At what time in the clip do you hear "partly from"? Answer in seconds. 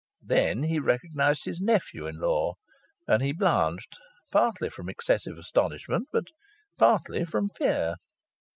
4.31-4.89, 6.79-7.49